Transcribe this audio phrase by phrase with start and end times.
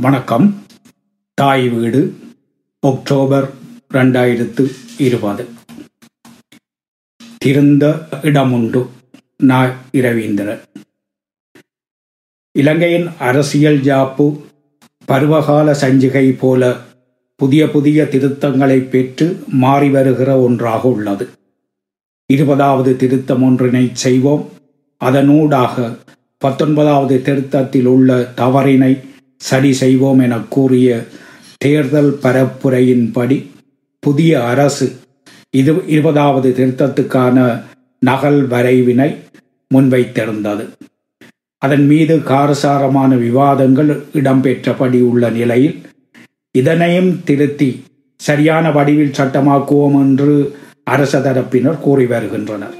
[0.00, 0.62] வணக்கம்.
[1.34, 2.16] தாய் வீடு
[2.80, 3.50] அக்டோபர்
[3.94, 5.48] ரெண்டாயிரத்து இருபது.
[7.38, 8.86] திருந்த இடமுண்டு
[9.36, 10.60] நா இரவீந்திரன்.
[12.58, 14.40] இலங்கையின் அரசியல் ஜாப்பு
[15.04, 16.76] பருவகால சஞ்சிகை போல
[17.36, 21.28] புதிய புதிய திருத்தங்களை பெற்று மாறி வருகிற ஒன்றாக உள்ளது.
[22.26, 24.48] இருபதாவது திருத்தம் ஒன்றினை செய்வோம்.
[25.04, 25.96] அதனூடாக
[26.38, 29.07] பத்தொன்பதாவது திருத்தத்தில் உள்ள தவறினை
[29.40, 30.88] சரி செய்வோம் என கூறிய
[31.58, 33.38] தேர்தல் பரப்புரையின்படி
[34.02, 34.86] புதிய அரசு
[35.50, 37.36] இது இருபதாவது திருத்தத்துக்கான
[38.02, 39.10] நகல் வரைவினை
[39.74, 40.64] முன்வைத்திருந்தது.
[41.62, 45.76] அதன் மீது காரசாரமான விவாதங்கள் இடம்பெற்றபடி உள்ள நிலையில்
[46.54, 47.70] இதனையும் திருத்தி
[48.20, 50.34] சரியான வடிவில் சட்டமாக்குவோம் என்று
[50.84, 52.76] அரச தரப்பினர் கூறி வருகின்றனர்.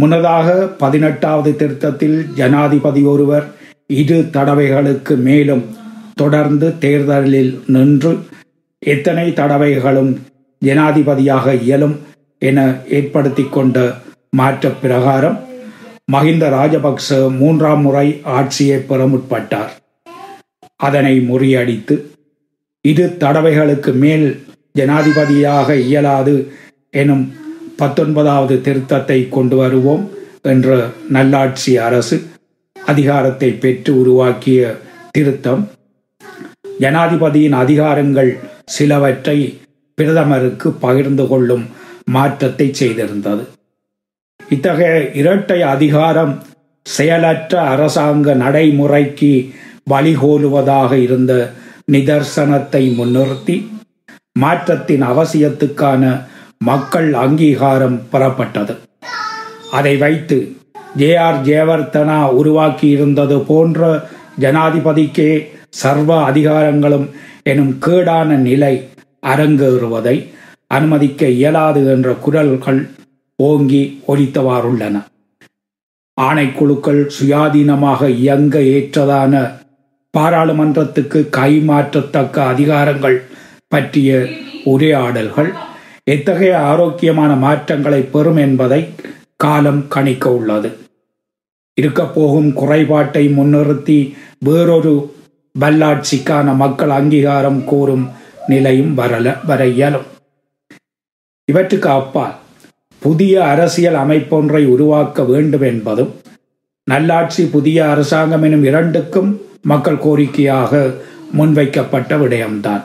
[0.00, 0.48] முன்னதாக
[0.82, 3.46] பதினெட்டாவது திருத்தத்தில் ஜனாதிபதி ஒருவர்
[3.90, 5.64] இரு தடவைகளுக்கு மேலும்
[6.14, 8.18] தொடர்ந்து தேர்தலில் நின்று
[8.78, 10.12] எத்தனை தடவைகளும்
[10.64, 11.96] ஜனாதிபதியாக இயலும்
[12.38, 13.94] என ஏற்படுத்தி கொண்ட
[14.30, 15.38] மாற்ற பிரகாரம்
[16.12, 19.72] மஹிந்த ராஜபக்ச மூன்றாம் முறை ஆட்சியை பெற முற்பட்டார்.
[20.76, 21.94] அதனை முறியடித்து
[22.84, 24.26] இரு தடவைகளுக்கு மேல்
[24.78, 26.34] ஜனாதிபதியாக இயலாது
[26.90, 27.32] எனும்
[27.76, 30.10] பத்தொன்பதாவது திருத்தத்தை கொண்டு வருவோம்
[30.42, 32.16] என்ற நல்லாட்சி அரசு
[32.86, 34.60] அதிகாரத்தை பெற்று உருவாக்கிய
[35.10, 35.62] திருத்தம்.
[36.80, 38.32] ஜனாதிபதியின் அதிகாரங்கள்
[38.64, 39.38] சிலவற்றை
[39.98, 41.64] பிரதமருக்கு பகிர்ந்து கொள்ளும்
[42.10, 43.44] மாற்றத்தை செய்திருந்தது.
[44.48, 46.34] இத்தகைய இரட்டை அதிகாரம்
[46.86, 49.32] செயலற்ற அரசாங்க நடைமுறைக்கு
[49.90, 51.32] வழிகோலுவதாக இருந்த
[51.92, 53.56] நிதர்சனத்தை முன்னிறுத்தி
[54.32, 56.02] மாற்றத்தின் அவசியத்துக்கான
[56.64, 58.74] மக்கள் அங்கீகாரம் பெறப்பட்டது.
[59.70, 60.38] அதை வைத்து
[60.96, 63.80] ஜே ஆர் ஜெயவர்தனா உருவாக்கியிருந்தது போன்ற
[64.40, 67.06] ஜனாதிபதிக்கே சர்வ அதிகாரங்களும்
[67.42, 68.88] எனும் கேடான நிலை
[69.26, 70.16] அரங்கேறுவதை
[70.66, 72.88] அனுமதிக்க இயலாது என்ற குரல்கள்
[73.38, 74.96] ஓங்கி ஒலித்தவாறுள்ளன.
[76.20, 79.32] ஆணைக்குழுக்கள் சுயாதீனமாக இயங்க ஏற்றதான
[80.18, 83.18] பாராளுமன்றத்துக்கு கைமாற்றத்தக்க அதிகாரங்கள்
[83.68, 84.10] பற்றிய
[84.64, 85.52] உரையாடல்கள்
[86.04, 88.80] எத்தகைய ஆரோக்கியமான மாற்றங்களை பெறும் என்பதை
[89.36, 90.68] காலம் கணிக்க உள்ளது
[91.80, 95.14] இருக்கப்போகும் குறைபாட்டை முன்னிறுத்தி வேறொரு
[95.60, 98.10] வல்லாட்சிக்கான மக்கள் அங்கீகாரம் கூறும்
[98.46, 100.06] நிலையும் வரல வர இயலும்.
[101.44, 102.34] இவற்றுக்கு அப்பால்
[102.98, 106.12] புதிய அரசியல் அமைப்பொன்றை உருவாக்க வேண்டும் என்பதும்
[106.84, 110.94] நல்லாட்சி புதிய அரசாங்கம் எனும் இரண்டுக்கும் மக்கள் கோரிக்கையாக
[111.32, 112.84] முன்வைக்கப்பட்ட விடயம்தான்.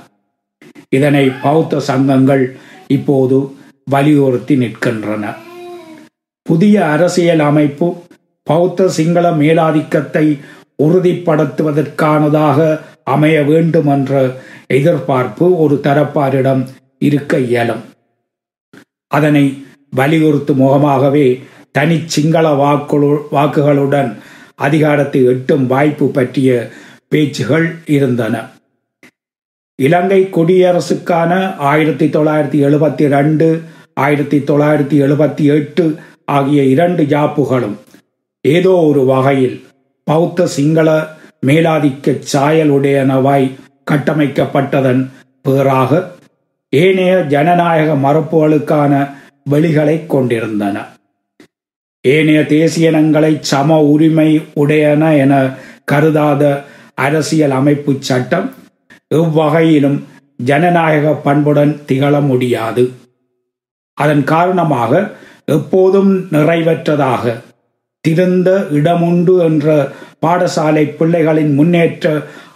[0.89, 2.55] இதனை பௌத்த சங்கங்கள்
[2.87, 3.51] இப்போது
[3.85, 5.35] வலியுறுத்தி நிற்கின்றன.
[6.41, 7.95] புதிய அரசியல் அமைப்பு
[8.51, 10.25] பௌத்த சிங்கள மேலாதிக்கத்தை
[10.85, 12.59] உறுதிப்படுத்துவதற்கானதாக
[13.13, 14.11] அமைய வேண்டும் என்ற
[14.77, 16.61] எதிர்பார்ப்பு ஒரு தரப்பாரிடம்
[17.07, 17.83] இருக்க இயலும்.
[19.11, 19.45] அதனை
[19.99, 21.27] வலியுறுத்தும் முகமாகவே
[21.77, 22.47] தனி சிங்கள
[23.35, 24.09] வாக்குகளுடன்
[24.65, 26.49] அதிகாரத்தை எட்டும் வாய்ப்பு பற்றிய
[27.11, 28.35] பேச்சுகள் இருந்தன.
[29.79, 31.31] இலங்கை குடியரசுக்கான
[31.69, 33.47] ஆயிரத்தி தொள்ளாயிரத்தி எழுபத்தி ரெண்டு
[34.05, 35.85] ஆயிரத்தி தொள்ளாயிரத்தி எழுபத்தி எட்டு
[36.35, 37.77] ஆகிய இரண்டு ஜாப்புகளும்
[38.45, 39.57] ஏதோ ஒரு வகையில்
[40.07, 40.89] பௌத்த சிங்கள
[41.47, 43.45] மேலாதிக்க சாயலுடையனவாய்
[43.91, 45.01] கட்டமைக்கப்பட்டதன்
[45.41, 46.01] பேராக
[46.73, 48.93] ஏனைய ஜனநாயக மறுப்புகளுக்கான
[49.43, 50.77] வெளிகளை கொண்டிருந்தன.
[52.05, 55.33] ஏனைய தேசியனங்களை சம உரிமை உடையன என
[55.91, 56.43] கருதாத
[56.95, 58.47] அரசியல் அமைப்பு சட்டம்
[59.15, 59.99] எவ்வகையிலும்
[60.49, 62.83] ஜனநாயக பண்புடன் திகழ முடியாது.
[63.97, 65.11] அதன் காரணமாக
[65.45, 67.23] எப்போதும் நிறைவற்றதாக
[68.07, 69.65] திருந்த இடமுண்டு என்ற
[70.21, 72.05] பாடசாலை பிள்ளைகளின் முன்னேற்ற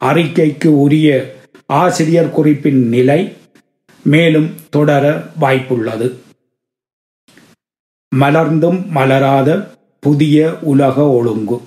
[0.01, 1.09] அறிக்கைக்கு உரிய
[1.65, 3.33] ஆசிரியர் குறிப்பின் நிலை
[4.03, 6.07] மேலும் தொடர வாய்ப்புள்ளது.
[8.15, 9.49] மலர்ந்தும் மலராத
[9.99, 11.57] புதிய உலக ஒழுங்கு.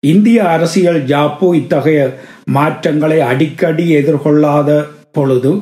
[0.00, 2.00] இந்திய அரசியல் ஜாப்பு இத்தகைய
[2.44, 5.52] மாற்றங்களை அடிக்கடி எதிர்கொள்ளாத பொழுது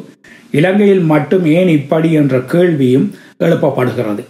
[0.51, 4.25] இலங்கையில் மட்டும் ஏன் இப்படி என்ற கேள்வியும் எழுப்பப்படுகிறது.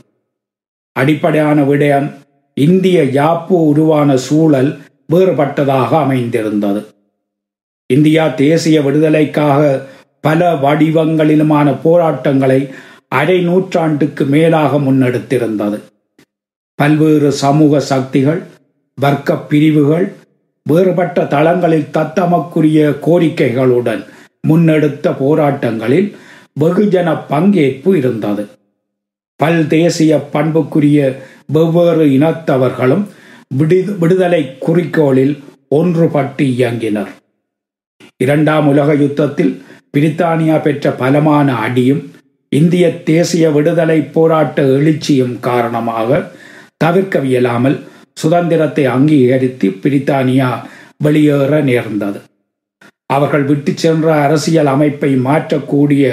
[1.00, 2.09] அடிப்படையான விடயம்
[2.56, 4.71] இந்திய யாப்பு உருவான சூழல்
[5.12, 6.81] வேறுபட்டதாக அமைந்திருந்தது.
[7.91, 9.61] இந்தியா தேசிய விடுதலைக்காக
[10.21, 12.61] பல வடிவங்களிலுமான போராட்டங்களை
[13.09, 15.79] அரை நூற்றாண்டுக்கு மேலாக முன்னெடுத்திருந்தது.
[16.79, 18.41] பல்வேறு சமூக சக்திகள்
[18.99, 20.06] வர்க்க பிரிவுகள்
[20.67, 24.03] வேறுபட்ட தளங்களில் தத்தமக்குரிய கோரிக்கைகளுடன்
[24.49, 26.09] முன்னெடுத்த போராட்டங்களில்
[26.61, 28.45] வெகுஜன பங்கேற்பு இருந்தது.
[29.40, 31.00] பல் தேசிய பண்புக்குரிய
[31.55, 33.05] வெவ்வேறு இனத்தவர்களும்
[33.58, 35.35] விடு விடுதலை குறிக்கோளில்
[35.75, 37.11] ஒன்றுபட்டு இயங்கினர்.
[38.17, 39.52] இரண்டாம் உலக யுத்தத்தில்
[39.96, 42.02] பிரித்தானியா பெற்ற பலமான அடியும்
[42.52, 46.20] இந்திய தேசிய விடுதலை போராட்ட எழுச்சியும் காரணமாக
[46.85, 47.79] தவிர்க்கவியலாமல்
[48.12, 50.50] சுதந்திரத்தை அங்கீகரித்து பிரித்தானியா
[51.05, 52.20] வெளியேற நேர்ந்தது.
[53.06, 56.05] அவர்கள் விட்டு சென்ற அரசியல் அமைப்பை மாற்றக்கூடிய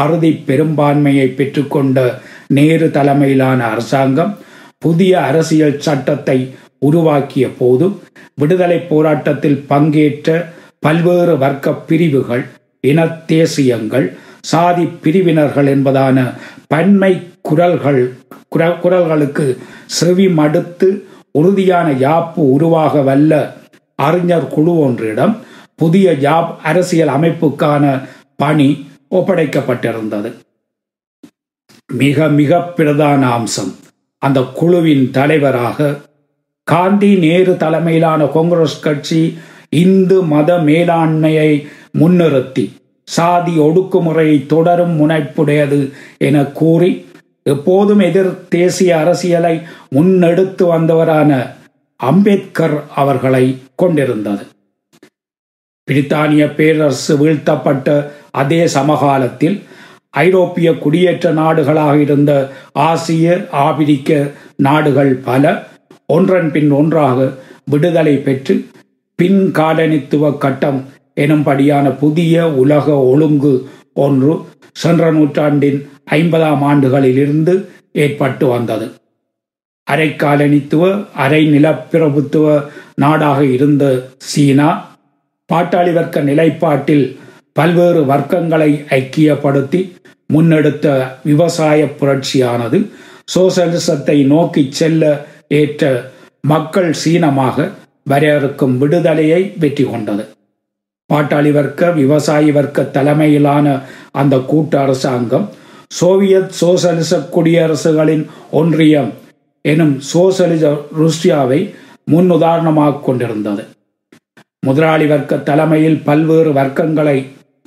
[0.00, 1.98] அறுதி பெரும்பான்மையை பெற்றுக்கொண்ட
[2.50, 4.32] நேரு தலைமையிலான அரசாங்கம்
[4.78, 6.38] புதிய அரசியல் சட்டத்தை
[6.78, 7.86] உருவாக்கிய போது
[8.34, 10.28] விடுதலை போராட்டத்தில் பங்கேற்ற
[10.86, 12.44] பல்வேறு வர்க்க பிரிவுகள்
[12.84, 14.06] இன தேசியங்கள்
[14.42, 16.18] சாதி பிரிவினர்கள் என்பதான
[16.66, 17.12] பன்மை
[17.42, 18.02] குரல்கள்
[18.80, 19.46] குரல்களுக்கு
[19.90, 20.88] செவி மடுத்து
[21.32, 23.34] உறுதியான யாப்பு உருவாக வல்ல
[23.98, 25.34] அறிஞர் குழு ஒன்றிடம்
[25.76, 27.84] புதிய யாப் அரசியல் அமைப்புக்கான
[28.36, 28.68] பணி
[29.10, 30.30] ஒப்படைக்கப்பட்டிருந்தது.
[31.92, 33.72] மிக மிக பிரதான அம்சம்
[34.18, 35.98] அந்த குழுவின் தலைவராக
[36.64, 41.66] காந்தி நேரு தலைமையிலான காங்கிரஸ் கட்சி இந்து மத மேலாண்மையை
[41.98, 42.64] முன்னிறுத்தி
[43.08, 46.90] சாதி ஒடுக்குமுறையை தொடரும் முனைப்புடையது என கூறி
[47.42, 49.54] எப்போதும் எதிர் தேசிய அரசியலை
[49.92, 51.50] முன்னெடுத்து வந்தவரான
[51.96, 54.44] அம்பேத்கர் அவர்களை கொண்டிருந்தது.
[55.90, 59.62] பிரித்தானிய பேரரசு வீழ்த்தப்பட்ட அதே சமகாலத்தில்
[60.10, 65.44] ஐரோப்பிய குடியேற்ற நாடுகளாக இருந்த ஆசிய ஆபிரிக்க நாடுகள் பல
[66.06, 67.28] ஒன்றன் பின் ஒன்றாக
[67.64, 68.54] விடுதலை பெற்று
[69.18, 74.32] பின் காலனித்துவ கட்டம் எனும்படியான புதிய உலக ஒழுங்கு ஒன்று
[74.72, 78.94] சென்ற நூற்றாண்டின் ஐம்பதாம் ஆண்டுகளிலிருந்து ஏற்பட்டு வந்தது.
[79.84, 82.46] அரை காலனித்துவ அரை நிலப்பிரபுத்துவ
[82.94, 83.84] நாடாக இருந்த
[84.18, 84.68] சீனா
[85.52, 87.18] பாட்டாளி வர்க்க நிலைப்பாட்டில்
[87.52, 89.80] பல்வேறு வர்க்கங்களை ஐக்கியப்படுத்தி
[90.32, 90.86] முன்னெடுத்த
[91.24, 92.78] விவசாய புரட்சியானது
[93.34, 95.04] சோசலிசத்தை நோக்கி செல்ல
[95.48, 95.84] ஏற்ற
[96.46, 97.68] மக்கள் சீனமாக
[98.10, 100.24] வரையறுக்கும் விடுதலையை வெற்றி கொண்டது.
[101.10, 103.66] பாட்டாளி வர்க்க விவசாயி வர்க்க தலைமையிலான
[104.12, 105.46] அந்த கூட்டு அரசாங்கம்
[106.00, 109.10] சோவியத் சோசலிச குடியரசுகளின் ஒன்றியம்
[109.64, 110.64] எனும் சோசலிச
[110.98, 111.60] ருஷ்யாவை
[112.10, 113.62] முன்னுதாரணமாக கொண்டிருந்தது.
[114.66, 117.18] முதலாளி வர்க்க தலைமையில் பல்வேறு வர்க்கங்களை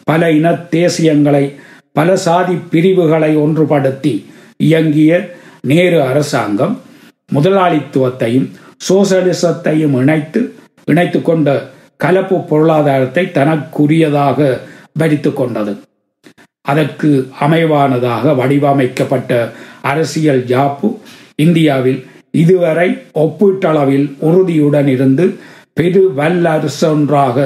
[0.03, 1.45] பல இன தேசியங்களை
[1.91, 4.13] பல சாதி பிரிவுகளை ஒன்றுபடுத்தி
[4.57, 5.11] இயங்கிய
[5.61, 6.75] நேரு அரசாங்கம்
[7.33, 8.47] முதலாளித்துவத்தையும்
[8.87, 10.41] சோசலிசத்தையும் இணைத்து
[10.85, 11.49] இணைத்து கொண்ட
[11.97, 14.39] கலப்பு பொருளாதாரத்தை தனக்குரியதாக
[14.99, 15.73] பறித்து கொண்டது.
[16.61, 17.09] அதற்கு
[17.39, 19.31] அமைவானதாக வடிவமைக்கப்பட்ட
[19.81, 20.89] அரசியல் ஜாப்பு
[21.35, 22.01] இந்தியாவில்
[22.31, 25.25] இதுவரை ஒப்பீட்டளவில் உறுதியுடன் இருந்து
[25.73, 27.37] பெரு வல்லரசொன்றாக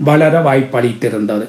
[0.00, 1.46] வளர வாய்ப்பளித்திருந்தது.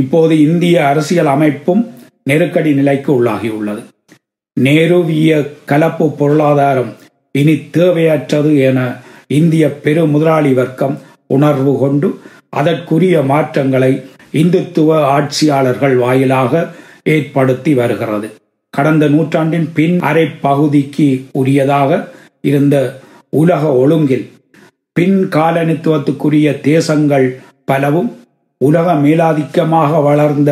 [0.00, 1.82] இப்போது இந்திய அரசியல் அமைப்பும்
[2.22, 3.82] நெருக்கடி நிலைக்கு உள்ளாகியுள்ளது.
[4.60, 5.30] நேருவிய
[5.64, 6.92] கலப்பு பொருளாதாரம்
[7.32, 8.96] இனி தேவையற்றது என
[9.26, 12.18] இந்திய பெரு முதலாளி வர்க்கம் உணர்வு கொண்டு
[12.50, 13.92] அதற்குரிய மாற்றங்களை
[14.32, 16.52] இந்துத்துவ ஆட்சியாளர்கள் வாயிலாக
[17.04, 18.28] ஏற்படுத்தி வருகிறது.
[18.70, 21.90] கடந்த நூற்றாண்டின் பின் அரை பகுதிக்கு உரியதாக
[22.42, 22.76] இருந்த
[23.30, 24.26] உலக ஒழுங்கில்
[24.92, 27.26] பின் காலனித்துவத்துக்குரிய தேசங்கள்
[27.64, 28.10] பலவும்
[28.60, 30.50] உலக மேலாதிக்கமாக வளர்ந்த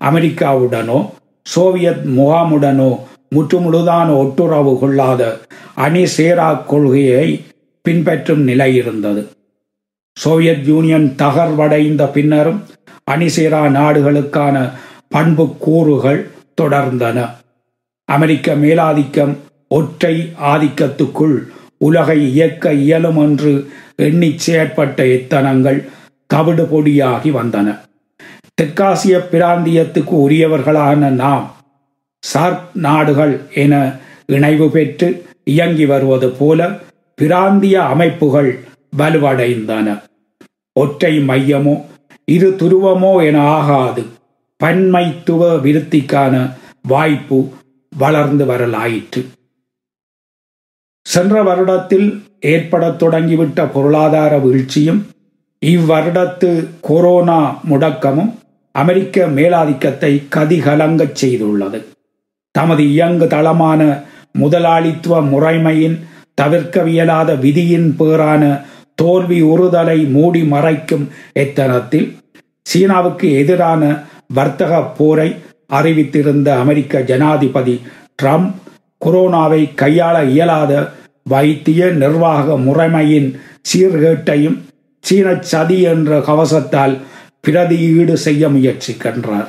[0.00, 0.98] அமெரிக்காவுடனோ
[1.42, 2.90] சோவியத் முகாமுடனோ
[3.34, 5.22] முற்றுமுழுதான ஒட்டுறவு கொள்ளாத
[5.74, 7.44] அணி சேரா கொள்கையை
[7.82, 9.22] பின்பற்றும் நிலை இருந்தது.
[10.16, 12.60] சோவியத் யூனியன் தகர்வடைந்த பின்னரும்
[13.10, 14.56] அணிசேரா நாடுகளுக்கான
[15.08, 16.30] பண்பு கூறுகள்
[16.60, 17.18] தொடர்ந்தன.
[18.08, 19.34] அமெரிக்க மேலாதிக்கம்
[19.68, 21.36] ஒற்றை ஆதிக்கத்துக்குள்
[21.78, 23.52] உலகை இயக்க இயலும் என்று
[23.96, 25.78] எண்ணி செயற்பட்ட எத்தனங்கள்
[26.28, 27.78] தவிடு பொடியாகி வந்தன.
[28.62, 31.56] தெற்காசிய பிராந்தியத்துக்கு உரியவர்களான நாம்
[32.20, 36.78] சார்க் நாடுகள் என இணைவு பெற்று இயங்கி வருவது போல
[37.14, 38.64] பிராந்திய அமைப்புகள்
[38.98, 40.02] வலுவடைந்தன.
[40.72, 41.84] ஒற்றை மையமோ
[42.24, 44.04] இரு துருவமோ என ஆகாது.
[44.64, 47.48] பன்மைத்துவ விருத்திக்கான வாய்ப்பு
[47.98, 49.26] வளர்ந்து வரலாயிற்று.
[51.06, 52.08] சென்ற வருடத்தில்
[52.46, 55.06] ஏற்படத் தொடங்கிவிட்ட பொருளாதார வீழ்ச்சியும்
[55.62, 56.50] இவ்வருடத்து
[56.80, 58.30] கொரோனா முடக்கமும்
[58.72, 61.78] அமெரிக்க மேலாதிக்கத்தை கதிகலங்கச் செய்துள்ளது.
[62.50, 63.80] தமது இயங்கு தளமான
[64.32, 65.96] முதலாளித்துவ முறைமையின்
[66.42, 68.42] தவிர்க்கவியலாத விதியின் பேரான
[68.94, 72.16] தோல்வி உறுதலை மூடி மறைக்கும் எத்தனத்தில்
[72.62, 73.82] சீனாவுக்கு எதிரான
[74.34, 75.36] வர்த்தக போரை
[75.72, 77.80] அறிவித்திருந்த அமெரிக்க ஜனாதிபதி
[78.22, 78.54] ட்ரம்ப்
[79.04, 80.72] கொரோனாவை கையாள இயலாத
[81.22, 83.28] வைத்திய நிர்வாக முறைமையின்
[83.70, 84.58] சீர்கேட்டையும்
[85.04, 86.94] சீன சதி என்ற கவசத்தால்
[87.46, 89.48] பிரதியீடு செய்ய முயற்சிக்கின்றார்.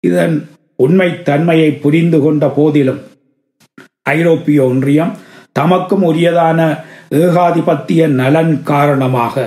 [0.00, 0.36] இதன்
[0.76, 3.00] உண்மை தன்மையை புரிந்து கொண்ட போதிலும்
[4.02, 5.12] ஐரோப்பிய ஒன்றியம்
[5.58, 6.60] தமக்கும் உரியதான
[7.10, 9.44] ஏகாதிபத்திய நலன் காரணமாக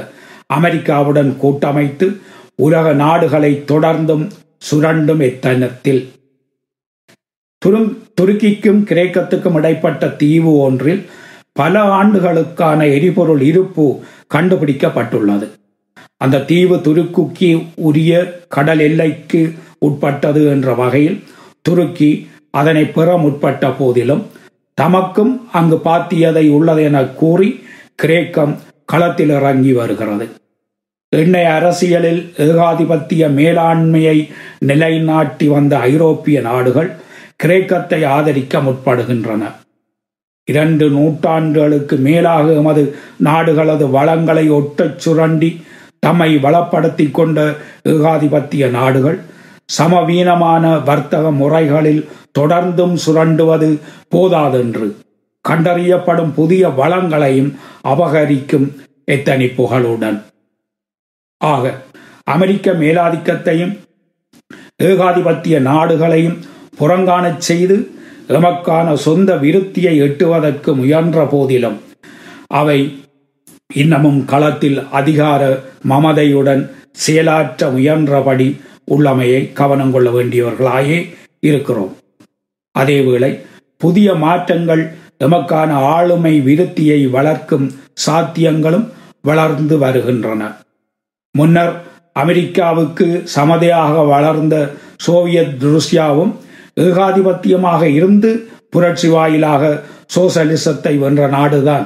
[0.54, 2.08] அமெரிக்காவுடன் கூட்டமைத்து
[2.56, 4.26] உலக நாடுகளை தொடர்ந்தும்
[4.70, 6.02] சுரண்டும் எத்தனத்தில்
[8.22, 11.04] துருக்கிக்கும் கிரேக்கத்துக்கும் இடைப்பட்ட தீவு ஒன்றில்
[11.54, 13.86] பல ஆண்டுகளுக்கான எரிபொருள் இருப்பு
[14.36, 15.48] கண்டுபிடிக்கப்பட்டுள்ளது.
[16.18, 21.24] அந்த தீவு துருக்குக்கு உரிய கடல் எல்லைக்கு உட்பட்டது என்ற வகையில்
[21.62, 24.26] துருக்கி அதனை பெற முற்பட்ட போதிலும்
[24.82, 27.64] தமக்கும் அங்கு பாத்தியதை உள்ளது என கூறி
[27.96, 30.28] கிரேக்கம் களத்தில் இறங்கி வருகிறது.
[31.10, 34.18] எண்ணெய் அரசியலில் ஏகாதிபத்திய மேலாண்மையை
[34.60, 36.96] நிலைநாட்டி வந்த ஐரோப்பிய நாடுகள்
[37.36, 39.44] கிரேக்கத்தை ஆதரிக்க முற்படுகின்றன.
[40.48, 42.84] இரண்டு நூற்றாண்டுகளுக்கு மேலாக எமது
[43.24, 45.50] நாடுகளது வளங்களை ஒட்டச் சுரண்டி
[46.00, 47.40] தம்மை வளப்படுத்தி கொண்ட
[47.86, 49.18] ஏகாதிபத்திய நாடுகள்
[49.78, 52.04] சமவீனமான வர்த்தக முறைகளில்
[52.40, 53.70] தொடர்ந்தும் சுரண்டுவது
[54.10, 54.88] போதாதென்று
[55.46, 57.52] கண்டறியப்படும் புதிய வளங்களையும்
[57.84, 58.68] அபகரிக்கும்
[59.12, 60.18] எத்தனிப்புகளுடன்
[61.42, 61.66] ஆக
[62.28, 63.74] அமெரிக்க மேலாதிக்கத்தையும்
[64.84, 66.40] ஏகாதிபத்திய நாடுகளையும்
[66.80, 67.78] புறங்காணச் செய்து
[68.28, 71.80] எமக்கான சொந்த விருத்தியை எட்டுவதற்கு முயன்ற போதிலும்
[72.48, 73.04] அவை
[73.74, 78.60] இன்னமும் களத்தில் அதிகார மமதையுடன் செயலாற்ற முயன்றபடி
[78.92, 81.98] உள்ளமையை கவனம் கொள்ள வேண்டியவர்களாயே இருக்கிறோம்.
[82.80, 83.42] அதேவேளை
[83.78, 84.94] புதிய மாற்றங்கள்
[85.24, 87.74] எமக்கான ஆளுமை விருத்தியை வளர்க்கும்
[88.06, 88.88] சாத்தியங்களும்
[89.22, 90.52] வளர்ந்து வருகின்றன.
[91.32, 91.82] முன்னர்
[92.14, 96.34] அமெரிக்காவுக்கு சமதையாக வளர்ந்த சோவியத் ருஷ்யாவும்
[96.78, 98.32] ஏகாதிபத்தியமாக இருந்து
[98.70, 99.64] புரட்சி வாயிலாக
[100.16, 101.86] சோசலிசத்தை வென்ற நாடுதான்.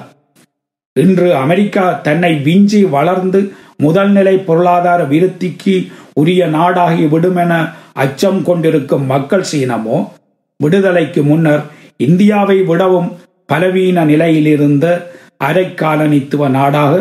[0.95, 3.39] இன்று அமெரிக்கா தன்னை விஞ்சி வளர்ந்து
[3.83, 5.75] முதல்நிலை பொருளாதார விருத்திக்கு
[6.13, 7.53] உரிய நாடாகி விடுமென
[7.93, 9.97] அச்சம் கொண்டிருக்கும் மக்கள் சீனமோ
[10.59, 11.63] விடுதலைக்கு முன்னர்
[11.97, 13.09] இந்தியாவை விடவும்
[13.45, 14.85] பலவீன நிலையிலிருந்த
[15.43, 16.93] அரைக்காலனித்துவ நாடாக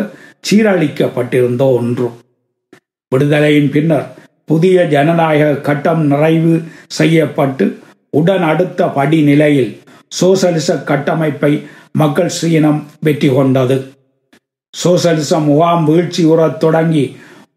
[0.49, 2.07] சீரழிக்கப்பட்டிருந்த ஒன்று
[3.11, 4.07] விடுதலையின் பின்னர்
[4.47, 6.53] புதிய ஜனநாயக கட்டம் நிறைவு
[6.87, 7.65] செய்யப்பட்டு
[8.09, 9.71] உடன் அடுத்த படிநிலையில்
[10.11, 11.51] சோசலிச கட்டமைப்பை
[11.91, 13.77] மக்கள் சீனம் வெற்றி கொண்டது.
[14.73, 17.05] சோசலிச முகாம் வீழ்ச்சி உறத் தொடங்கி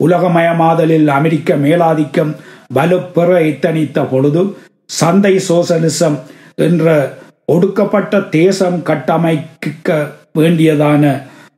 [0.04, 2.32] உலகமயமாதலில் அமெரிக்க மேலாதிக்கம்
[2.74, 4.42] வலுப்பெற இத்தனித்த பொழுது
[4.90, 6.16] சந்தை சோசலிசம்
[6.58, 6.86] என்ற
[7.44, 9.96] ஒடுக்கப்பட்ட தேசம் கட்டமைக்க
[10.38, 11.04] வேண்டியதான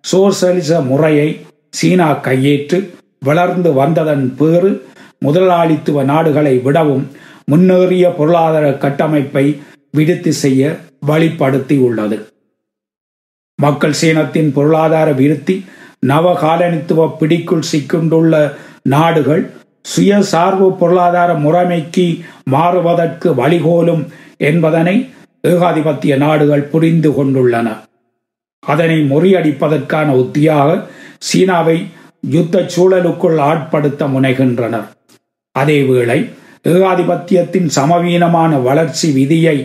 [0.01, 1.29] சோசலிச முறையை
[1.71, 2.79] சீனா கையேற்று
[3.19, 4.71] வளர்ந்து வந்ததன் பேறு
[5.19, 7.11] முதலாளித்துவ நாடுகளை விடவும்
[7.45, 12.17] முன்னேறிய பொருளாதார கட்டமைப்பை விடுத்து செய்ய வழிப்படுத்தியுள்ளது.
[13.63, 15.65] மக்கள் சீனத்தின் பொருளாதார விருத்தி
[16.07, 18.35] நவகாலனித்துவ பிடிக்குள் சிக்கொண்டுள்ள
[18.83, 19.51] நாடுகள்
[19.97, 22.07] சுயசார்பு பொருளாதார முறைமைக்கு
[22.51, 24.03] மாறுவதற்கு வழிகோலும்
[24.37, 25.11] என்பதனை
[25.49, 27.69] ஏகாதிபத்திய நாடுகள் புரிந்து கொண்டுள்ளன.
[28.67, 30.83] அதனை முறியடிப்பதற்கான உத்தியாக
[31.19, 31.87] சீனாவை
[32.21, 34.87] யுத்த சூழலுக்குள் ஆட்படுத்த முனைகின்றனர்.
[35.59, 36.19] அதேவேளை
[36.73, 39.57] ஏகாதிபத்தியத்தின் சமவீனமான வளர்ச்சி விதியை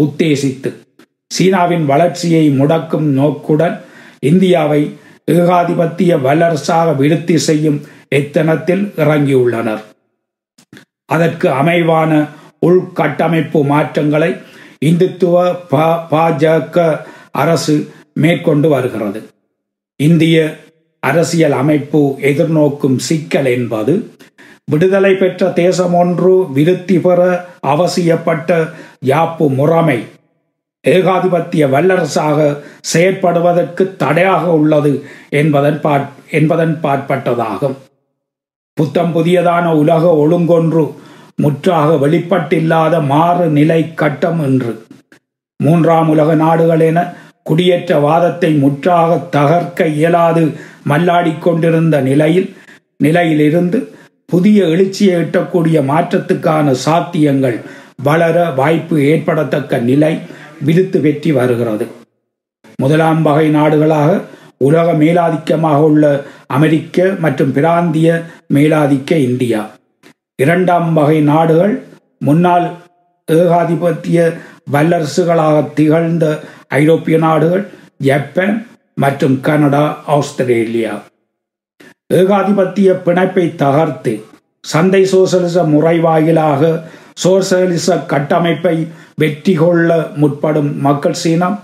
[0.00, 0.70] உத்தேசித்து
[1.34, 3.76] சீனாவின் வளர்ச்சியை முடக்கும் நோக்குடன்
[4.30, 4.82] இந்தியாவை
[5.32, 7.78] ஏகாதிபத்திய வல்லரசாக விருத்தி செய்யும்
[8.08, 9.82] எத்தனத்தில் இறங்கியுள்ளனர்.
[11.04, 12.12] அதற்கு அமைவான
[12.66, 14.30] உள்கட்டமைப்பு மாற்றங்களை
[14.84, 15.36] இந்துத்துவ
[16.10, 16.76] பாஜக
[17.42, 17.74] அரசு
[18.14, 19.20] மேற்கொண்டு வருகிறது.
[20.00, 20.36] இந்திய
[21.02, 23.94] அரசியல் அமைப்பு எதிர்நோக்கும் சிக்கல் என்பது
[24.68, 27.20] விடுதலை பெற்ற தேசம் ஒன்று விருத்தி பெற
[27.66, 28.50] அவசியப்பட்ட
[29.06, 29.98] யாப்பு முறைமை.
[30.84, 32.38] ஏகாதிபத்திய வல்லரசாக
[32.92, 34.92] செயற்படுவதற்கு தடையாக உள்ளது
[35.40, 35.78] என்பதன்
[36.30, 37.76] என்பதன் பாற்பட்டதாகும்.
[38.76, 40.84] புத்தம் புதியதான உலக ஒழுங்கொன்று
[41.34, 44.72] முற்றாக வெளிப்பட்டில்லாத மாறு நிலை கட்டம் என்று
[45.60, 46.98] மூன்றாம் உலக நாடுகள் என
[47.42, 50.42] குடியேற்ற வாதத்தை முற்றாக தகர்க்க இயலாது
[50.88, 52.48] மல்லாடிக் கொண்டிருந்த நிலையில்
[52.96, 53.78] நிலையிலிருந்து
[54.32, 57.56] புதிய எழுச்சியை எட்டக்கூடிய மாற்றத்துக்கான சாத்தியங்கள்
[58.08, 60.10] வளர வாய்ப்பு ஏற்படத்தக்க நிலை
[60.66, 61.86] விடுத்து பெற்றி வருகிறது.
[62.82, 64.10] முதலாம் வகை நாடுகளாக
[64.66, 66.04] உலக மேலாதிக்கமாக உள்ள
[66.56, 68.08] அமெரிக்க மற்றும் பிராந்திய
[68.54, 69.62] மேலாதிக்க இந்தியா.
[70.42, 71.74] இரண்டாம் வகை நாடுகள்
[72.28, 72.66] முன்னாள்
[73.28, 74.18] ஏகாதிபத்திய
[74.72, 76.24] வல்லரசுகளாக திகழ்ந்த
[76.82, 77.64] ஐரோப்பிய நாடுகள்
[78.08, 78.56] ஜப்பான்
[78.94, 79.84] மற்றும் கனடா
[80.16, 80.94] ஆஸ்திரேலியா.
[82.10, 84.12] ஏகாதிபத்திய பிணைப்பை தகர்த்து
[84.64, 86.70] சந்தை சோசலிச முறை வாயிலாக
[87.22, 88.76] சோசலிச கட்டமைப்பை
[89.22, 91.56] வெற்றி கொள்ள முற்படும் மக்கள் சீனம்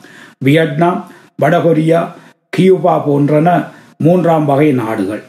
[0.46, 1.00] வியட்நாம்
[1.42, 2.00] வடகொரியா
[2.48, 3.48] கியூபா போன்றன
[3.98, 5.22] மூன்றாம் வகை நாடுகள்.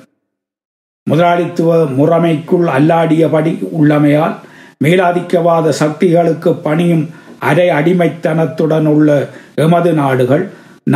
[1.07, 4.36] முதலாளித்துவ முறைமைக்குள் அல்லாடியபடி உள்ளமையால்
[4.84, 7.05] மேலாதிக்கவாத சக்திகளுக்கு பணியும்
[7.50, 9.10] அரை அடிமைத்தனத்துடன் உள்ள
[9.65, 10.45] எமது நாடுகள்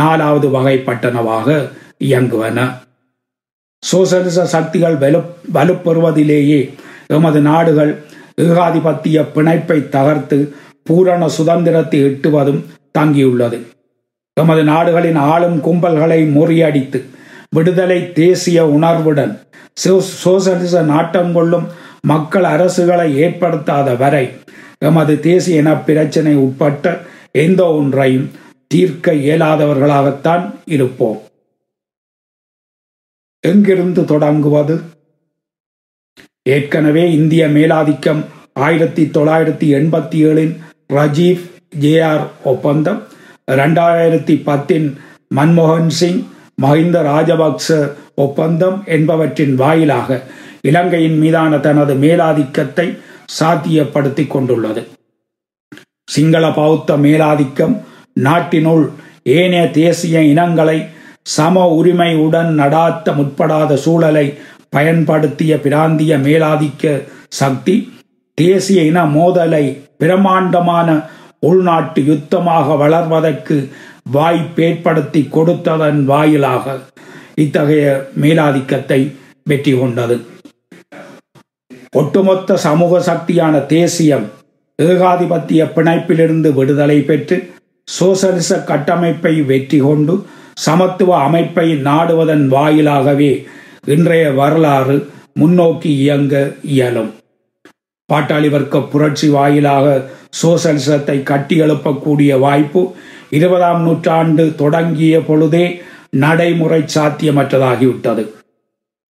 [0.00, 1.58] நாலாவது வகைப்பட்டனவாக
[2.08, 2.58] இயங்குவன.
[3.82, 5.20] சோசலிச சக்திகள் வலு
[5.54, 6.60] வலுப்பெறுவதிலேயே
[7.16, 7.92] எமது நாடுகள்
[8.42, 10.38] ஏகாதிபத்திய பிணைப்பை தகர்த்து
[10.82, 12.60] பூரண சுதந்திரத்தை எட்டுவதும்
[12.98, 13.58] தங்கியுள்ளது.
[14.36, 17.00] எமது நாடுகளின் ஆளும் கும்பல்களை முறியடித்து
[17.56, 19.32] விடுதலை தேசிய உணர்வுடன்
[20.24, 21.66] சோசலிச நாட்டம் கொள்ளும்
[22.02, 24.24] மக்கள் அரசுகளை ஏற்படுத்தாத வரை
[24.88, 27.00] எமது தேசிய இன பிரச்சினை உட்பட்ட
[27.44, 28.30] எந்த ஒன்றையும்
[28.66, 31.18] தீர்க்க இயலாதவர்களாகத்தான் இருப்போம்.
[33.44, 34.80] எங்கிருந்து தொடங்குவது?
[36.42, 38.20] ஏற்கனவே இந்திய மேலாதிக்கம்
[38.52, 40.52] ஆயிரத்தி தொள்ளாயிரத்தி எண்பத்தி ஏழின்
[40.92, 41.40] ரஜீவ்
[41.80, 43.00] ஜேஆர் ஒப்பந்தம்
[43.46, 44.88] இரண்டாயிரத்தி பத்தின்
[45.34, 46.22] மன்மோகன் சிங்
[46.62, 50.22] மஹிந்த ராஜபக்ச ஒப்பந்தம் என்பவற்றின் வாயிலாக
[50.60, 52.98] இலங்கையின் மீதான தனது மேலாதிக்கத்தை
[53.40, 54.88] சாத்தியப்படுத்தி கொண்டுள்ளது.
[56.04, 57.74] சிங்கள பௌத்த மேலாதிக்கம்
[58.20, 58.90] நாட்டினுள்
[59.22, 60.78] ஏனைய தேசிய இனங்களை
[61.34, 64.26] சம உரிமையுடன் நடாத்த முற்படாத சூழலை
[64.70, 66.84] பயன்படுத்திய பிராந்திய மேலாதிக்க
[67.40, 67.74] சக்தி
[68.38, 69.64] தேசிய இன மோதலை
[69.96, 70.88] பிரமாண்டமான
[71.40, 73.56] உள்நாட்டு யுத்தமாக வளர்வதற்கு
[74.12, 76.76] வாய்ப்பேற்படுத்தி கொடுத்ததன் வாயிலாக
[77.34, 77.86] இத்தகைய
[78.20, 79.00] மேலாதிக்கத்தை
[79.46, 80.16] வெற்றி கொண்டது.
[81.92, 84.26] ஒட்டுமொத்த சமூக சக்தியான தேசியம்
[84.78, 87.36] ஏகாதிபத்திய பிணைப்பிலிருந்து விடுதலை பெற்று
[87.88, 90.14] சோசலிச கட்டமைப்பை வெற்றி கொண்டு
[90.54, 93.46] சமத்துவ அமைப்பை நாடுவதன் வாயிலாகவே
[93.86, 97.14] இன்றைய வரலாறு முன்னோக்கி இயங்க இயலும்.
[98.12, 100.10] பாட்டாளி வர்க்க புரட்சி வாயிலாக
[100.42, 102.94] சோசலிசத்தை கட்டியெழுப்பக்கூடிய வாய்ப்பு
[103.30, 108.26] இருபதாம் நூற்றாண்டு தொடங்கிய பொழுதே நடைமுறை சாத்தியமற்றதாகிவிட்டது.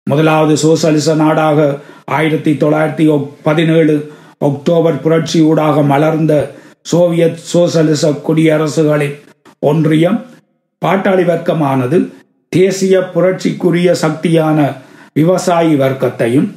[0.04, 9.20] முதலாவது சோசலிச நாடாக ஆயிரத்தி தொள்ளாயிரத்தி பதினேழு அக்டோபர் புரட்சியூடாக மலர்ந்த சோவியத் சோசலிச குடியரசுகளின்
[9.60, 10.26] ஒன்றியம்
[10.84, 12.12] பாட்டாளி வர்க்கமானது
[12.50, 14.76] தேசிய புரட்சிக்குரிய சக்தியான
[15.14, 16.48] விவசாயி வர்க்கத்தையும்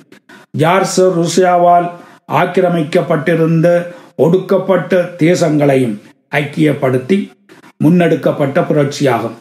[0.50, 1.88] ஜார்ஸ் ருசியாவால்
[2.32, 5.96] ஆக்கிரமிக்கப்பட்டிருந்த ஒடுக்கப்பட்ட தேசங்களையும்
[6.30, 7.30] ஐக்கியப்படுத்தி
[7.84, 9.36] முன்னெடுக்கப்பட்ட புரட்சியாகும்.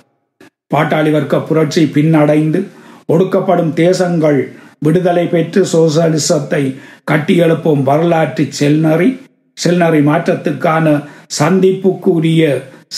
[0.76, 2.68] பாட்டாளி வர்க்க புரட்சி பின்னடைந்து
[3.08, 6.76] ஒடுக்கப்படும் தேசங்கள் விடுதலை பெற்று சோசலிசத்தை
[7.12, 9.20] கட்டியெழுப்பும் வரலாற்று செல்நறி
[9.66, 11.04] செல்நறி மாற்றத்துக்கான
[11.40, 12.44] சந்திப்புக்குரிய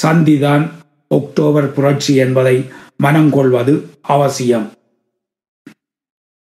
[0.02, 0.70] சந்திதான்
[1.16, 2.66] ஒக்டோபர் புரட்சி என்பதை
[3.04, 4.72] மனங்கொள்வது அவசியம்.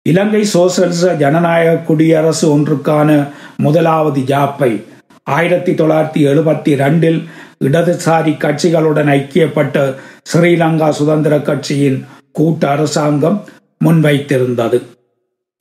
[0.02, 4.84] இலங்கை சோசலிச ஜனநாயக குடியரசு ஒன்றுக்கான முதலாவது ஜாப்பை
[5.24, 7.18] ஆயிரத்தி தொள்ளாயிரத்தி எழுபத்தி ரெண்டில்
[7.64, 9.94] இடதுசாரி கட்சிகளுடன் ஐக்கியப்பட்ட
[10.32, 13.44] ஸ்ரீலங்கா சுதந்திர கட்சியின் கூட்டு அரசாங்கம்
[13.84, 14.82] முன்வைத்திருந்தது.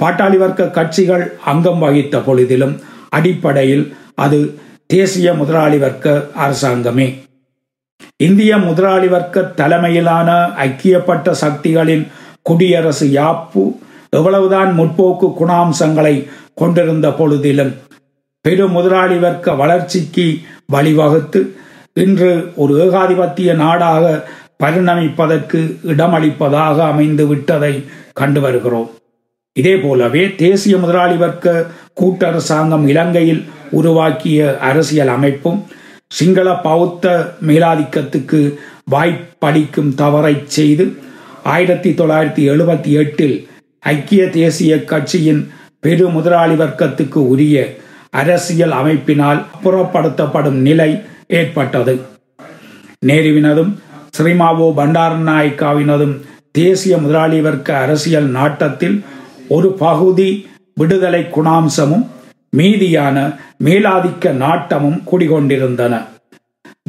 [0.04, 7.08] பாட்டாளி வர்க்க கட்சிகள் அங்கம் வகித்த பொழுதிலும் அடிப்படையில் அது தேசிய முதலாளி வர்க்க அரசாங்கமே.
[8.18, 10.30] இந்திய முதலாளி வர்க்க தலைமையிலான
[10.66, 12.08] ஐக்கியப்பட்ட சக்திகளின்
[12.42, 13.64] குடியரசு யாப்பு
[14.10, 17.74] எவ்வளவுதான் முற்போக்கு குணாம்சங்களை கொண்டிருந்த பொழுதிலும்
[18.42, 20.38] பெரு முதலாளி வர்க்க வளர்ச்சிக்கு
[20.74, 21.42] வழிவகுத்து
[21.94, 24.06] இன்று ஒரு ஏகாதிபத்திய நாடாக
[24.64, 28.90] பரிணமிப்பதற்கு இடமளிப்பதாக அமைந்து விட்டதை கண்டு வருகிறோம்.
[29.54, 31.66] இதே போலவே தேசிய முதலாளி வர்க்க
[32.02, 35.68] கூட்டரசாங்கம் இலங்கையில் உருவாக்கிய அரசியல் அமைப்பும்
[36.14, 37.06] சிங்கள பௌத்த
[37.48, 38.40] மேலாதிக்கத்துக்கு
[38.92, 40.86] வாய்ப்பளிக்கும் தவறை செய்து
[41.44, 43.36] ஆயிரத்தி தொள்ளாயிரத்தி எழுபத்தி எட்டில்
[43.80, 47.58] ஐக்கிய தேசிய கட்சியின் பெரு முதலாளி வர்க்கத்துக்கு உரிய
[48.10, 50.90] அரசியல் அமைப்பினால் புறப்படுத்தப்படும் நிலை
[51.28, 52.02] ஏற்பட்டது.
[53.06, 53.72] நேருவினதும்
[54.18, 56.16] ஸ்ரீமாவோ பண்டாரநாயக்காவினதும்
[56.52, 58.98] தேசிய முதலாளி வர்க்க அரசியல் நாட்டத்தில்
[59.48, 60.30] ஒரு பகுதி
[60.74, 62.08] விடுதலை குணாம்சமும்
[62.58, 63.18] மீதியான
[63.64, 65.96] மேலாதிக்க நாட்டமும் குடிகொண்டிருந்தன.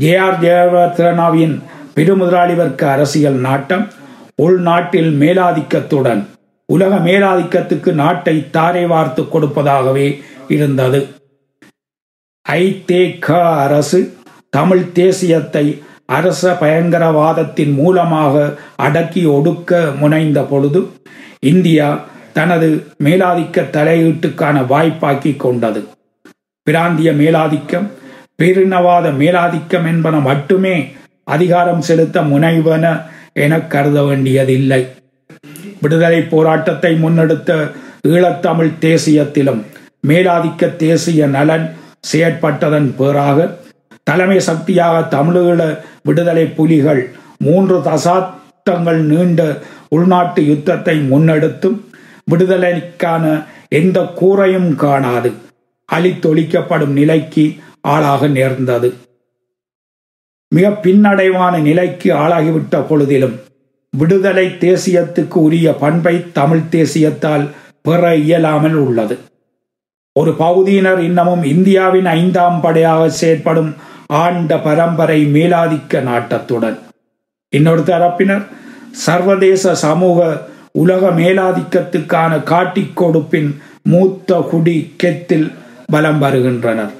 [0.01, 1.55] ஜே ஆர் ஜெயவர்தனாவின்
[1.95, 3.89] பெருமுதலாளி வர்க்க அரசியல் நாட்டம்
[4.37, 6.23] உள்நாட்டில் மேலாதிக்கத்துடன்
[6.67, 10.09] உலக மேலாதிக்கத்துக்கு நாட்டை தாரை வார்த்து கொடுப்பதாகவே
[10.49, 11.01] இருந்தது.
[12.49, 14.01] ஐதேக அரசு
[14.51, 15.65] தமிழ் தேசியத்தை
[16.07, 20.81] அரச பயங்கரவாதத்தின் மூலமாக அடக்கி ஒடுக்க முனைந்த பொழுது
[21.41, 21.89] இந்தியா
[22.33, 22.69] தனது
[23.05, 25.81] மேலாதிக்க தலையீட்டுக்கான வாய்ப்பாக்கி கொண்டது.
[26.67, 27.89] பிராந்திய மேலாதிக்கம்
[28.43, 30.75] பேரினவாத மேலாதிக்கம் என்பன மட்டுமே
[31.25, 32.85] அதிகாரம் செலுத்த முனைவன
[33.45, 34.83] என கருத வேண்டியதில்லை.
[35.83, 37.51] விடுதலை போராட்டத்தை முன்னெடுத்த
[38.09, 39.61] ஈழத்தமிழ் தேசியத்திலும்
[40.09, 41.67] மேலாதிக்க தேசிய நலன்
[42.11, 43.49] செயற்பட்டதன் பேராக
[44.07, 45.63] தலைமை சக்தியாக தமிழீழ
[46.03, 47.03] விடுதலை புலிகள்
[47.39, 49.43] மூன்று தசாப்தங்கள் நீண்ட
[49.89, 51.79] உள்நாட்டு யுத்தத்தை முன்னெடுத்தும்
[52.31, 55.33] விடுதலைக்கான எந்த கூரையும் காணாது.
[55.93, 58.95] அழித்தொழிக்கப்படும் நிலைக்கு ஆளாக நேர்ந்தது.
[60.55, 63.37] மிக பின்னடைவான நிலைக்கு ஆளாகிவிட்ட பொழுதிலும்
[63.99, 67.49] விடுதலை தேசியத்துக்கு உரிய பண்பை தமிழ் தேசியத்தால்
[67.83, 69.19] பெற இயலாமல் உள்ளது.
[70.13, 73.75] ஒரு பகுதியினர் இன்னமும் இந்தியாவின் ஐந்தாம் படையாக செயற்படும்
[74.07, 76.79] ஆண்ட பரம்பரை மேலாதிக்க நாட்டத்துடன்.
[77.49, 78.47] இன்னொரு தரப்பினர்
[78.91, 83.51] சர்வதேச சமூக உலக மேலாதிக்கத்துக்கான காட்டிக் கொடுப்பின்
[83.83, 85.49] மூத்த குடி கெத்தில்
[85.93, 86.93] பலம் வருகின்றனர்.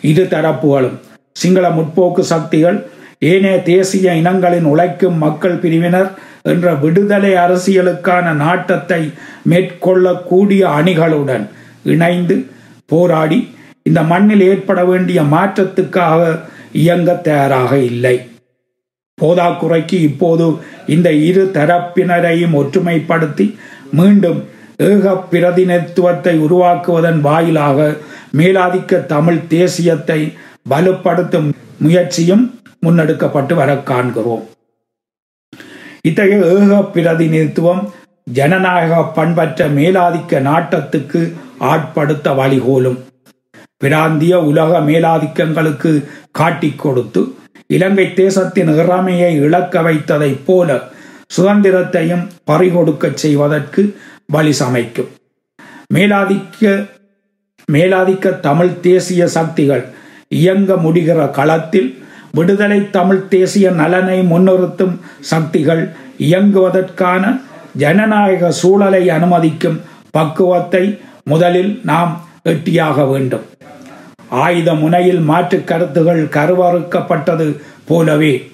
[0.00, 0.98] இரு தரப்புகளும்
[1.32, 2.78] சிங்கள முற்போக்கு சக்திகள்
[3.30, 6.10] ஏனைய தேசிய இனங்களின் உழைக்கும் மக்கள் பிரிவினர்
[6.52, 9.02] என்ற விடுதலை அரசியலுக்கான நாட்டத்தை
[9.50, 11.44] மேற்கொள்ளக்கூடிய அணிகளுடன்
[11.82, 12.36] இணைந்து
[12.86, 13.38] போராடி
[13.82, 16.20] இந்த மண்ணில் ஏற்பட வேண்டிய மாற்றத்துக்காக
[16.72, 18.16] இயங்க தயாராக இல்லை.
[19.22, 20.46] போதாக்குறைக்கு இப்போது
[20.86, 23.46] இந்த இரு தரப்பினரையும் ஒற்றுமைப்படுத்தி
[23.98, 24.40] மீண்டும்
[24.86, 27.78] ஏக பிரதிநிதித்துவத்தை உருவாக்குவதன் வாயிலாக
[28.38, 30.20] மேலாதிக்க தமிழ் தேசியத்தை
[30.70, 31.48] வலுப்படுத்தும்
[31.78, 32.44] முயற்சியும்
[32.86, 34.42] முன்னெடுக்கப்பட்டு வர காண்கிறோம்.
[36.00, 37.82] இத்தகைய ஏக பிரதிநிதித்துவம்
[38.38, 41.20] ஜனநாயக பண்பற்ற மேலாதிக்க நாட்டத்துக்கு
[41.72, 42.98] ஆட்படுத்த வழிகோலும்.
[43.76, 45.90] பிராந்திய உலக மேலாதிக்கங்களுக்கு
[46.32, 47.22] காட்டிக் கொடுத்து
[47.66, 50.80] இலங்கை தேசத்தின் இறமையை இழக்க வைத்ததைப் போல
[51.36, 55.10] சுதந்திரத்தையும் பறிகொடுக்க செய்வதற்கு வழி சமைக்கும்.
[55.94, 56.86] மேலாதிக்க
[57.72, 59.84] மேலாதிக்க தமிழ் தேசிய சக்திகள்
[60.28, 65.82] இயங்க முடிகிற களத்தில் விடுதலை தமிழ் தேசிய நலனை முன்னிறுத்தும் சக்திகள்
[66.18, 67.40] இயங்குவதற்கான
[67.76, 73.44] ஜனநாயக சூழலை அனுமதிக்கும் பக்குவத்தை முதலில் நாம் எட்டியாக வேண்டும்.
[74.30, 78.50] ஆயுத முனையில் மாற்று கருத்துகள் கருவறுக்கப்பட்டது போலவே.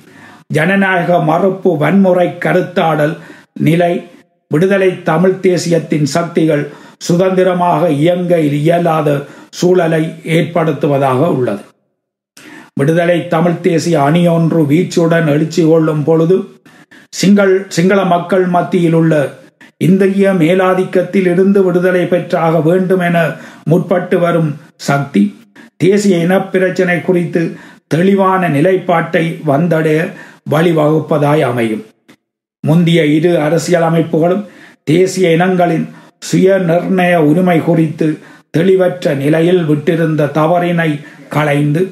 [0.52, 3.16] ஜனநாயக மறுப்பு வன்முறை கருத்தாடல்
[3.60, 4.08] நிலை
[4.54, 11.62] விடுதலை தமிழ் தேசியத்தின் சக்திகள் சுதந்திரமாக இயங்க இயலாத சூழலை ஏற்படுத்துவதாக உள்ளது.
[12.80, 16.36] விடுதலை தமிழ் தேசிய அணியொன்று வீச்சுடன் எழுச்சி கொள்ளும் பொழுது
[17.12, 19.38] சிங்கள் சிங்கள மக்கள் மத்தியில் உள்ள
[19.76, 23.18] இந்திய மேலாதிக்கத்தில் இருந்து விடுதலை பெற்றாக வேண்டும் என
[23.70, 25.22] முற்பட்டு வரும் சக்தி
[25.82, 27.42] தேசிய இனப்பிரச்சனை குறித்து
[27.86, 29.98] தெளிவான நிலைப்பாட்டை வந்தடைய
[30.50, 31.84] வழிவகுப்பதாய் அமையும்.
[32.66, 34.44] முந்திய இரு அரசியல் அமைப்புகளும்
[34.84, 35.86] தேசிய இனங்களின்
[36.18, 38.08] சுய நிர்ணய உரிமை குறித்து
[38.50, 40.90] தெளிவற்ற நிலையில் விட்டிருந்த தவறினை
[41.28, 41.82] களைந்து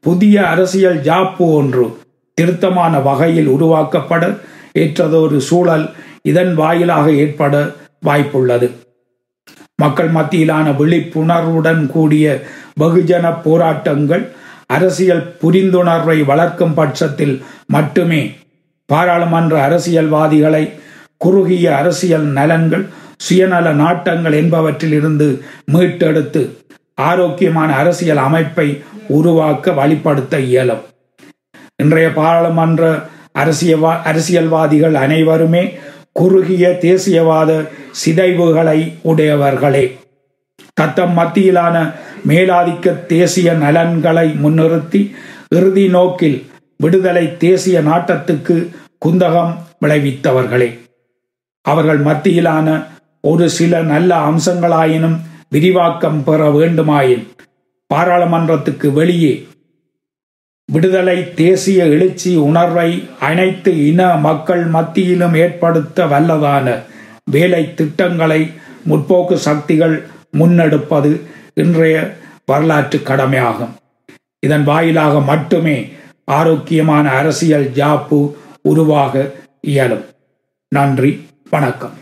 [0.00, 1.86] புதிய அரசியல் ஜாப்பு ஒன்று
[2.34, 4.24] திருத்தமான வகையில் உருவாக்கப்பட
[4.72, 5.86] ஏற்றதொரு சூழல்
[6.22, 7.54] இதன் வாயிலாக ஏற்பட
[8.06, 8.68] வாய்ப்புள்ளது.
[9.82, 12.26] மக்கள் மத்தியிலான விழிப்புணர்வுடன் கூடிய
[12.80, 14.24] வெகுஜன போராட்டங்கள்
[14.66, 18.36] அரசியல் புரிந்துணர்வை வளர்க்கும் பட்சத்தில் மட்டுமே.
[18.86, 20.64] பாராளுமன்ற அரசியல்வாதிகளை
[21.16, 22.84] குறுகிய அரசியல் நலன்கள்
[23.16, 25.28] சுயநல நாட்டங்கள் என்பவற்றில் இருந்து
[25.72, 26.42] மீட்டெடுத்து
[26.94, 28.68] ஆரோக்கியமான அரசியல் அமைப்பை
[29.08, 30.84] உருவாக்க வழிப்படுத்த இயலும்.
[31.76, 32.82] இன்றைய பாராளுமன்ற
[33.32, 35.78] அரசியல்வா அரசியல்வாதிகள் அனைவருமே
[36.12, 39.84] குறுகிய தேசியவாத சிதைவுகளை உடையவர்களே.
[40.74, 41.76] தத்தம் மத்தியிலான
[42.26, 45.00] மேலாதிக்க தேசிய நலன்களை முன்னிறுத்தி
[45.48, 46.38] இறுதி நோக்கில்
[46.76, 48.56] விடுதலை தேசிய நாட்டத்துக்கு
[49.06, 50.68] குந்தகம் விளைவித்தவர்களே.
[51.64, 52.68] அவர்கள் மத்தியிலான
[53.20, 55.16] ஒரு சில நல்ல அம்சங்களாயினும்
[55.48, 57.24] விரிவாக்கம் பெற வேண்டுமாயின்
[57.94, 59.46] பாராளுமன்றத்துக்கு வெளியே
[60.68, 66.66] விடுதலை தேசிய எழுச்சி உணர்வை அனைத்து இன மக்கள் மத்தியிலும் ஏற்படுத்த வல்லதான
[67.30, 68.50] வேலை திட்டங்களை
[68.90, 69.96] முற்போக்கு சக்திகள்
[70.38, 71.12] முன்னெடுப்பது
[71.60, 72.16] இன்றைய
[72.46, 73.74] வரலாற்று கடமையாகும்.
[74.46, 75.92] இதன் வாயிலாக மட்டுமே
[76.24, 80.04] ஆரோக்கியமான அரசியல் ஜாப்பு உருவாக இயலும்.
[80.68, 81.94] நன்றி வணக்கம்.